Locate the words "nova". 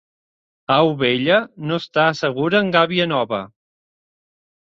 3.13-3.43